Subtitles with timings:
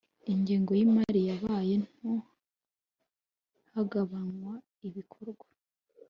[0.31, 2.13] Ingengo y’imari yabaye nto
[3.71, 4.53] hagabanywa
[4.87, 5.45] ibikorwa